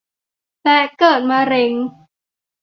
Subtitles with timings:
[0.63, 1.71] และเกิดมะเร็ง